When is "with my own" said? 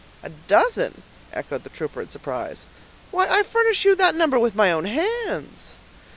4.39-4.85